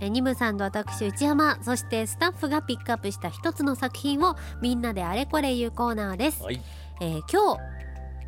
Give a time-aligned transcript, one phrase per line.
[0.00, 6.60] えニムさんと私内山そしてスタッフがピックアップした一つの作品をみんなであれこれ言うコーナーです、はい。
[7.00, 7.60] えー今日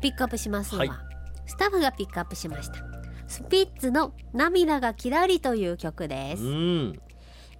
[0.00, 0.98] ピックアップしますのは、はい。
[1.46, 2.74] スタッフがピックアップしました。
[3.26, 7.00] スピッツの涙がキラリという曲です、うん。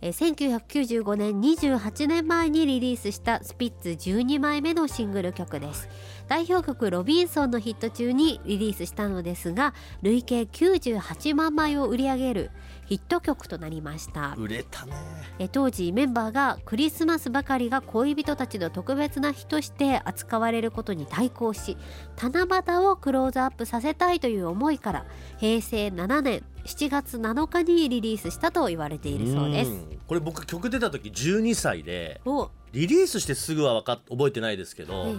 [0.00, 5.88] えー1995年28年前にリリースしたスピッツ12枚目のシングル曲です
[6.28, 12.50] 代表曲「ロビンソン」のヒット中にリリースしたのですが累計98万枚を売り上げる
[12.86, 14.34] ヒット曲となりました。
[14.38, 14.92] 売れたね。
[15.38, 21.76] えー当時メンバーがクリスマスばかりが恋人たちの特別な日として扱われることに対抗し
[22.20, 25.06] 七夕をクローズアップさせたいという思いから
[25.38, 29.70] 平成7年7月7日にリリースしたと言われているそうです。
[29.70, 29.98] ん。
[30.06, 32.50] これ僕曲出た時12歳でお。
[32.72, 35.14] リリースしてすぐは分かっ覚えてないですけえど、え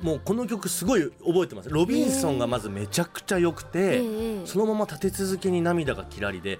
[0.00, 1.68] もうこの曲すごい覚えてます。
[1.68, 6.58] ロビンソンがまずめちゃくちゃ良くて、ええそのまま立て続けに涙がキラリで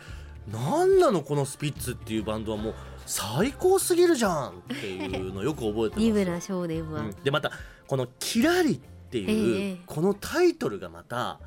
[0.53, 2.75] なんなのこのスピッツっていうバンドはもう
[3.07, 6.47] 最高すぎるじゃんっていうのよく覚えてます。
[6.47, 7.11] 少年は、うん。
[7.25, 7.51] でまた
[7.87, 8.79] この「キラリ」っ
[9.11, 9.77] ていう、ええ。
[9.87, 11.41] このタイトルがまた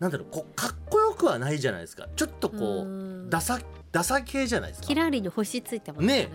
[0.00, 2.08] なんだろうこうかっこよくはないじゃないですか。
[2.16, 3.30] ちょっとこううん。
[3.30, 3.60] ダサ
[3.92, 4.88] ダサ系じゃないですか。
[4.88, 6.28] キラリの星ついてますからね。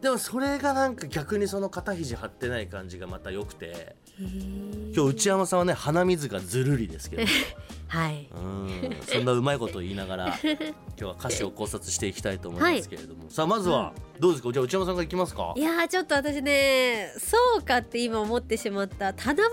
[0.00, 3.96] でもそれがなんか逆にその肩肘張ってない感じがまた良くて。
[4.18, 7.22] 今日内山さんはね鼻水がずるりですけど
[7.90, 8.28] はい。
[8.32, 8.96] うん。
[9.04, 10.56] そんなうまいことを言いながら 今
[10.96, 14.52] 日は歌詞を考察していきたいと思いますけれども、さあまずはどうですか？
[14.52, 15.52] じゃあ内山さんがいきますか？
[15.56, 19.48] いやーちょっと私ねそうかって今思ってしまった七夕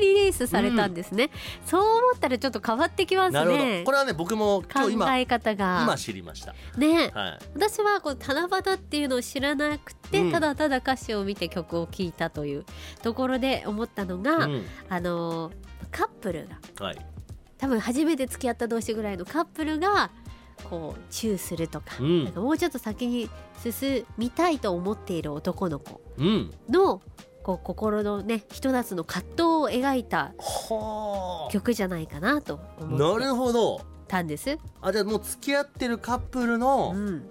[0.00, 1.30] にリリースされたんですね、
[1.66, 3.64] そう思ったらちょっと変わってきますなるほど。
[3.64, 5.80] ねこれはね僕も今考日今え方が。
[5.82, 6.54] 今知りました。
[6.78, 7.10] ね。
[7.12, 7.38] はい。
[7.54, 10.30] 私はこう七夕っていうのを知らなくて、うん。
[10.30, 12.64] ただただ歌詞を見て曲を聴いたという
[13.02, 14.64] ところで思ったのが、うん。
[14.88, 15.52] あのー
[15.90, 17.06] カップルがはい
[17.62, 20.10] 多分初めて付き合った同士ぐらいのカップルが
[20.68, 22.24] こうチューするとか,、うん。
[22.24, 23.30] なんかもうちょっと先に
[23.62, 26.50] 進みたいと思っている男の子うん。
[26.68, 27.00] の
[27.44, 31.52] こう心のねひと夏の葛藤を描いたはあ。
[31.52, 33.80] 曲じゃないかなと思なってるほど。
[34.08, 34.58] たんです。
[34.80, 37.22] あじゃあもう付き合ってるカップルの、うん、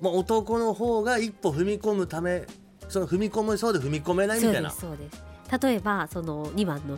[0.00, 2.46] まあ、男の方が一歩踏み込むため
[2.88, 4.68] その踏み込めそうで踏み込めないみたいな。
[4.68, 5.24] ですそうです。
[5.60, 6.96] 例えばその2番の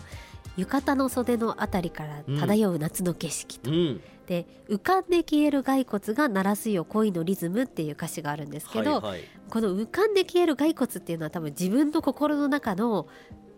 [0.57, 4.01] 浴衣の袖のあたりから漂う夏の景色と、うん。
[4.27, 9.21] で浮かんで消える骸骨が鳴らすよ恋のリズムっていう歌詞があるんですけど、はいはい。
[9.49, 13.07] この浮かんで消える骸骨っていうのは多分自分の心の中の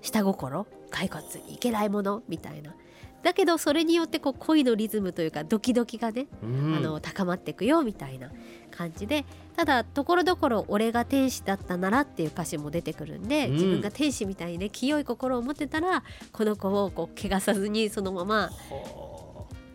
[0.02, 2.74] 下心骸骨いけないものみたいな
[3.22, 6.76] だけどそれによってこう恋のリズムというかドキドキがね、うん。
[6.76, 8.30] あの高まっていくよみたいな
[8.70, 9.24] 感じで
[9.56, 13.52] ただところどころ「俺が天使だったなら」っていう歌詞も出てくるんで、うん。
[13.54, 18.50] 自分が天使みたいにね清い心を持ってたらこの子をこう怪我さずにそのままは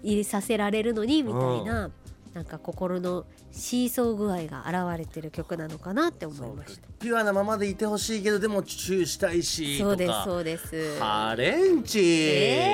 [0.04, 1.90] 入れさせられるのにみたいな、
[2.34, 6.88] なんか心のシーソー具合が現れてる曲なのかなってあ思いました。
[7.00, 11.00] ピュアなままでいてほしいけどでもチューしたいしそうですそうです。
[11.00, 12.66] ハレンチ、え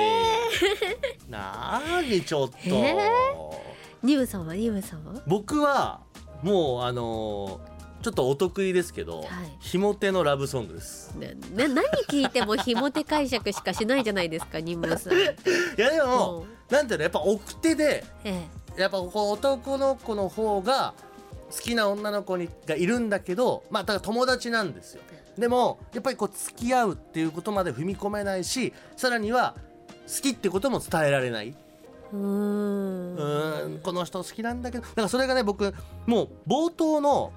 [1.28, 2.96] なーにちょっと、え
[4.02, 4.54] ニムさんは？
[4.54, 5.20] ニムさんは？
[5.26, 6.00] 僕は
[6.42, 7.70] もうあのー
[8.02, 9.28] ちょっとお得意ですけど、はい。
[9.60, 11.14] ひも手のラブソングです。
[11.18, 15.12] なな何聞いてもひも手解釈しかしないじゃないですかニムさん。
[15.20, 15.20] い
[15.76, 16.72] やでも、う。
[16.72, 18.46] んなんていうのやっぱ奥手でえ
[18.82, 20.94] やっぱこう男の子の方が
[21.50, 25.02] 好きな女の子にがいるんだけどまあだから友達なんですよ。
[25.38, 29.54] でもやっぱりこう付き合うっていうことまで踏み込めないしさらには
[30.06, 31.48] 好きってことも伝えられない。
[31.48, 31.70] え
[32.12, 35.72] うんこの人好きなんだけどだからそれがね僕
[36.06, 37.32] もう冒頭の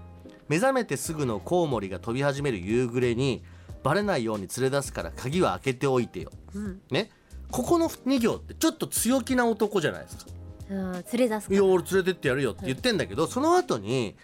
[0.50, 3.44] 目覚めてすぐのコウモリが飛び始める夕暮れに
[3.84, 6.32] バレないように連れ出すから鍵は開けておいてよ。
[6.56, 6.82] うん。
[6.90, 7.12] ね。
[7.52, 10.26] ここの2行ってちょっと強気な男じゃないですか
[10.70, 14.16] 連れ出すかいや俺連れてってやるよって言ってんだけど、その後に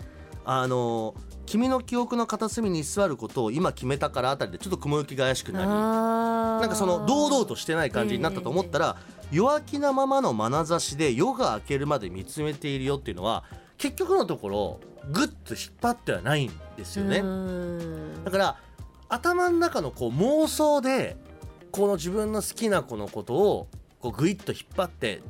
[0.45, 1.15] あの
[1.45, 8.97] 君の記憶の片隅に居座ることを今決めたからあたりでちょっと雲行きが怪しくなりなんかその堂々としてない感じになったと思ったら、
[9.31, 13.43] 弱気なままの眼差しで夜が明けるまで見つめているよっていうのは
[13.77, 14.79] 結局のところ
[15.11, 17.23] グッと引っ張ってはないんですよね。
[18.23, 18.57] だから
[19.07, 21.17] 頭の中のこう妄想で
[21.71, 23.67] この自分の好きな子のことを
[23.99, 25.21] こうグイッと引っ張って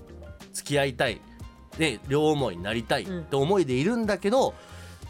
[0.53, 1.21] 付き合いたい
[1.77, 4.53] で両思いになりたいって思いでいるんだけど、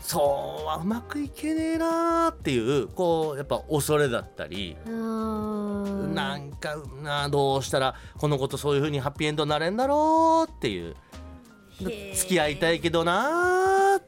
[0.02, 4.92] そうはうまくいけねえなーっていうこうやっぱ恐れだったり、な
[6.38, 10.96] んかなどうしたらこの子とそういう風にハッピーエンドになれんだろうっていう。
[11.80, 13.59] 付き合いたいけどなー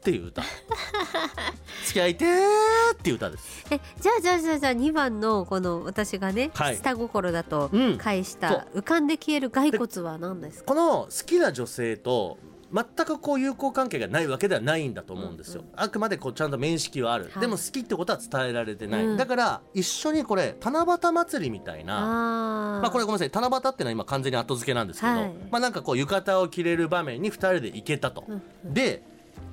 [0.02, 0.42] っていう歌。
[1.86, 3.64] 付き合いてーっていう歌です。
[3.70, 6.76] えじゃあじゃあじゃあじゃあ2番のこの私がね、はい。
[6.76, 7.98] 下心だとうん。
[7.98, 10.66] 返した浮かんで消える骸骨は何ですか？
[10.66, 12.36] この好きな女性と
[12.72, 15.68] 全くこう友好関係がないわけではないんだと思うんですよ、うん。
[15.76, 17.40] あくまでこうちゃんと面識はある、はい。
[17.40, 19.16] でも好きってことは伝えられてない、うん。
[19.16, 22.82] だから一緒にこれ七夕祭りみたいなあー。
[22.82, 23.30] まあこれごめんなさい。
[23.32, 25.34] 七夕っていうのは今完全に後付けなんですけど、はい。
[25.50, 28.74] まあなんかこう浴衣を着れる場面に2人で行けたと、うんうん。
[28.74, 29.04] で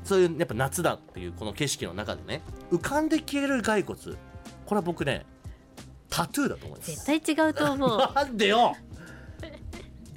[0.03, 2.41] そういうやっぱ夏だっていうこの景色の中でね
[2.71, 3.99] 浮かんで消える骸骨。
[4.65, 5.25] これは僕ね
[6.09, 6.91] タトゥーだと思います。
[6.91, 7.97] 絶対違うと思う。
[8.15, 8.75] なんでよ！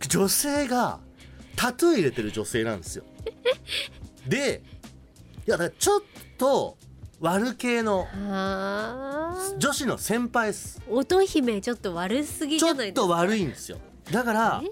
[0.08, 1.00] 女性が
[1.56, 3.04] タトゥー入れてる女性なんですよ。
[4.26, 4.62] で
[5.46, 6.02] いやだからちょっ
[6.38, 6.76] と
[7.20, 8.06] 悪系の
[9.58, 10.82] 女子の先輩です。
[10.88, 13.78] 乙姫ちょっと悪すぎちょじゃないっと悪いんですよ。
[14.10, 14.62] だから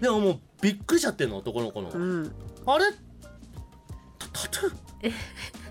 [0.00, 2.32] でももうびっくりしちゃってんの男の子の、うん。
[2.66, 2.86] あれ？
[4.32, 5.12] タトゥー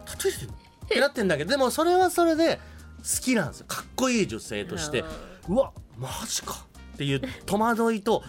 [0.05, 0.55] タトゥー入れてんの
[0.85, 2.59] ってなってんだけどでもそれはそれで
[2.97, 5.03] 好きなんですよかっこいい女性として
[5.47, 8.23] うわマジかっていう戸惑いと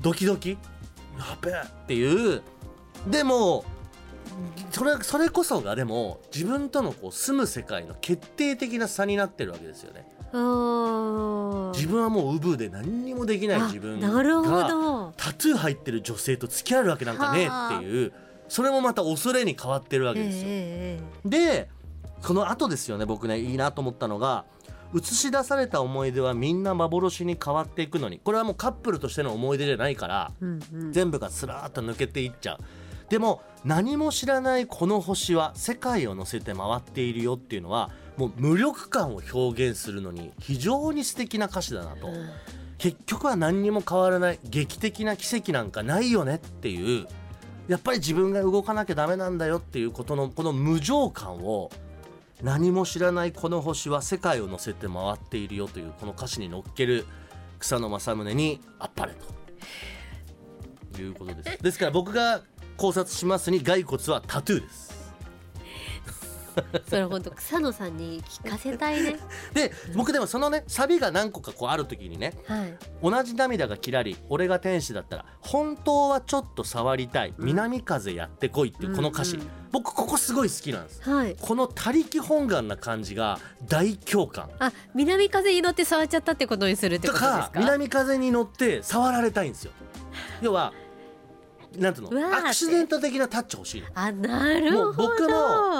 [0.00, 0.56] ドキドキや
[1.42, 2.42] べえっていう
[3.08, 3.64] でも
[4.70, 10.06] それそれこそがでも自分とのこう住む世界の決定的な差になってるわけですよね。
[11.74, 18.12] 自分はもうウブで何にもできない自分なるほどタトゥー入ってる女性と付き合えるわけなんかねっていう
[18.48, 20.42] それもまた恐れに変わってるわけですよ。
[20.46, 21.68] ええで
[22.22, 24.46] その後ですよね僕ねいいなと思ったのが
[24.94, 28.18] 映し出された思い出はみんな幻に変わっていくのに。
[28.18, 30.92] これはもうカップルとしての思い出じゃないからええうんうん。
[30.92, 32.58] 全部がスラーっと抜けていっちゃう。
[33.10, 42.08] でも何も知らないこの星は世界を乗せて回っているよっていうのはもう無力感を表現するのに非常に素敵な歌詞だなと。
[42.78, 47.06] 結局は何にも変わらない劇的な奇跡なんかないよねっていう
[47.68, 51.70] やっぱり自分が動かなきゃダメなんだよっていうことのこの無情感を
[52.42, 57.06] 何も知らないこの星は世界を乗せて回っているよというこの歌詞に乗っける
[57.58, 59.34] 草野正宗にあっぱれと。
[61.00, 61.62] いうことです。
[61.62, 62.42] ですから僕が
[62.76, 64.83] 考察しますに骸骨はタトゥーです。
[66.88, 69.16] それ本当草野さんに聞かせたいね。
[69.54, 72.78] で僕でもそのねサビが何個かこうある時にねはい。
[73.02, 79.42] 同じ涙がキラリ俺が天使だったら本当はちょっと触りたい南風やってこいっていうこの歌詞、うん。
[79.42, 81.02] うん僕ここすごい好きなんです。
[81.02, 81.34] はい。
[81.40, 84.48] この他力本願な感じが大共感。
[84.60, 87.50] あ南風に乗って触っちゃったってことにするってとことですか？
[87.50, 89.72] か南風に乗って触られたいんですよ。
[90.42, 90.72] 要は
[91.78, 92.36] なんていうの？
[92.36, 93.88] アクシデント的なタッチ欲しいの。
[93.94, 94.84] あなるほど。
[94.84, 95.36] もう僕も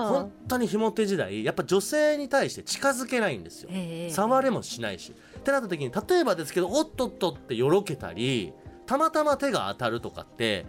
[0.08, 3.70] 本当にひも手時代やっぱ女性に対して近づけないんですよ。
[3.72, 4.12] ええ。
[4.12, 5.12] 触れもしないし。
[5.38, 8.52] ってなった時に例えばですけどおっとっとってよろけたり
[8.86, 10.64] たまたま手が当たるとかって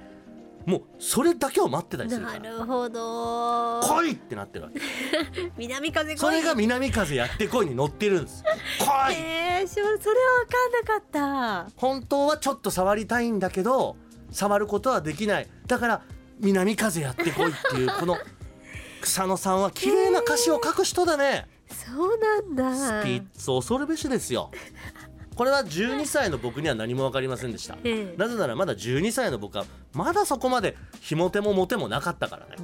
[0.66, 3.82] もうそれだけを待ってたりするかならるほど。
[3.82, 4.82] 来いってなってるわけ。
[5.58, 8.44] 南風それが南風やってこいに乗ってるんです。
[8.80, 9.16] 来い。
[9.16, 11.72] えー、それは分かんなかった。
[11.78, 13.96] 本当はちょっと触りたいんだけど
[14.32, 15.48] 触ることはできない。
[15.68, 16.02] だから
[16.40, 18.18] 南風やってこいっていうこの
[19.02, 21.48] 草野さんは綺麗な歌詞を書く人だね。
[21.70, 23.02] そうなんだ。
[23.02, 24.52] スピッツ恐るべしですよ。
[25.36, 27.78] これは12歳の僕には何も分かりませんでした。
[27.84, 28.16] ええ。
[28.18, 32.56] なぜならまだ12歳の僕はまだそこまでひも手もモテもなかったからね。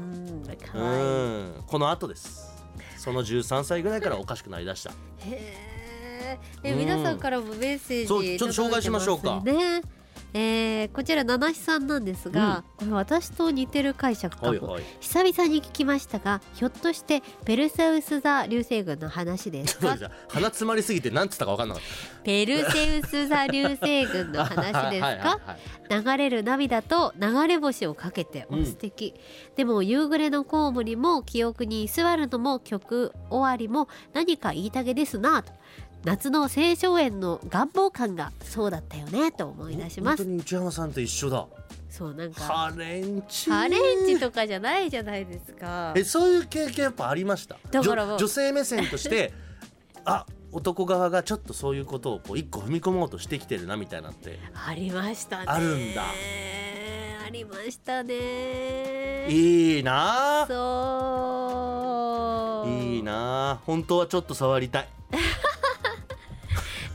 [0.74, 2.50] うんこの後です。
[2.98, 4.92] その13歳ぐらいからおかしくなりだした。
[5.26, 6.62] へー。
[6.64, 9.42] えうん皆さんからもメッセージそうちょっと紹介しましょうか。
[9.44, 9.82] ね
[10.34, 14.84] えーこちら七七さんなんですが、これ私と似てる解釈かも、はいはい。
[15.00, 19.98] 久々に聞きましたがひょっとしてペルセウス座流星群の話ですか？
[20.30, 21.84] 鼻詰まりすぎて何つったか分かんなかっ
[22.24, 25.40] ペルセウス座流星群のた話ですか？
[25.46, 25.62] はい
[25.92, 28.66] 流れる涙と流れ星をかけておうん。
[28.66, 29.14] 素敵、
[29.58, 35.52] でも夕暮れのコウモリも記憶に居座るのも曲終わりも何か言いたげですなと
[36.04, 40.24] 夏の青少園の願望感がそうだったよねと思い出します。
[40.24, 41.46] 本当に内山さんと一緒だ。
[41.90, 43.50] そうなんかハレンチ。
[43.52, 45.94] ハレンチとかじゃないじゃないですか。
[45.96, 47.58] えそういう経験やっぱありました？
[47.70, 49.34] だから女女性目線として
[50.06, 54.40] あ男側がちょっとそういうことをこう一個踏み込もうとしてきてるなみたいなって。
[54.68, 55.46] ありましたね。
[55.48, 56.04] あるんだ。
[57.26, 59.28] ありましたね。
[59.30, 60.42] いいな。
[60.42, 62.70] あそう。
[62.70, 63.52] いいな。
[63.52, 64.88] あ本当はちょっと触りたい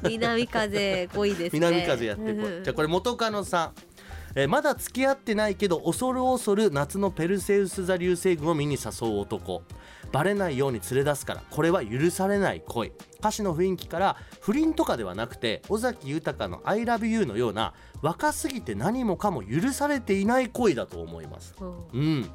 [0.09, 1.51] 南風恋ですね。
[1.53, 3.73] 南風やってこいじゃあこれ元カノさん。
[4.39, 9.63] えーまだ付き合ってないけど恐る恐る夏のペルセウス座流星群を見に誘う男。
[10.13, 11.43] バレないように連れ出すから。
[11.51, 12.93] これは許されない恋。
[13.19, 17.73] 歌詞の雰囲気から不倫とかではなくて尾崎豊の「ILOVEYOU」のような
[18.03, 21.55] 若すぎて何もかも許されていない恋だと思います。
[21.61, 21.65] う。
[21.65, 22.31] んうん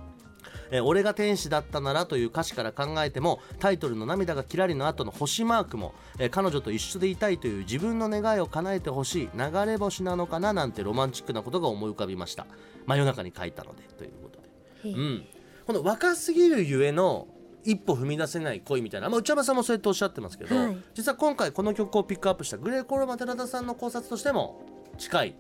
[0.72, 12.48] えー俺が天使だったならという歌詞から考えてもタイトルの涙がキラリの後の星マークも、えー彼女と一緒でいたいという自分の願いを叶えてほしい流れ星なのかななんてロマンチックなことが思い浮かびました。
[12.88, 14.90] 真夜中に書いたのでということで。
[14.90, 15.25] うん、
[15.68, 17.28] この若すぎるゆえの
[17.63, 20.78] 一歩踏み出せない恋みたいな、まあ、内山さんもそうやっておっしゃってますけど、はい。
[20.96, 24.62] 実は今回この曲をピックアップしたグレーコロマ寺田さんの考察としても
[24.98, 25.36] 近い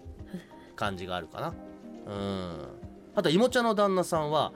[0.75, 1.53] 感じがあるかな。
[2.07, 2.67] うん。
[3.15, 4.53] あといもちゃんの旦那さんは、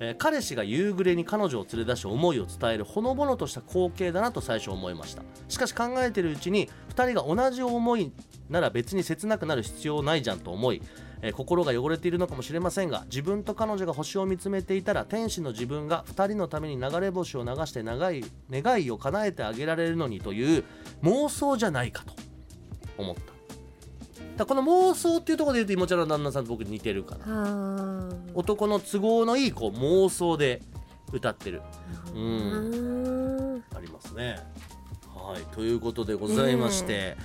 [0.00, 5.22] えー彼氏が夕暮れに彼女を連れ出し思いを伝えるほのぼのとした光景だなと最初思いました。
[5.48, 8.12] しかし考えてるうちに2人が同じ思い
[8.48, 10.82] なら別に切なくなる必要ないじゃんと思い、
[11.22, 20.64] えー心が汚れているのかもしれませんが自分と彼女が星を見つめていたら天使の自分が2人のために流れ星を流して長い願いを叶えてあげられるのにという
[21.02, 22.14] 妄想じゃないかと
[22.98, 23.35] 思った。
[24.36, 30.62] だこの妄想っていうところで言うといもちゃんの旦那さんと僕似てるかなは男の都合のいいこう妄想で
[31.12, 31.62] 歌ってる
[32.14, 33.64] うんん。
[33.74, 34.38] ありますね。
[35.14, 37.16] はいということでございまして、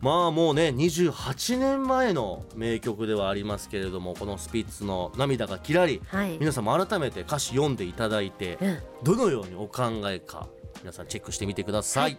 [0.00, 6.38] まあもうね28年前の名曲ではありますけれどもこのスピッツの「涙がきらり」はい。
[6.38, 8.78] 皆さんも改めて歌詞読んでいただいてうん。
[9.02, 10.48] どのようにお考えか
[10.80, 12.18] 皆さんチェックしてみてください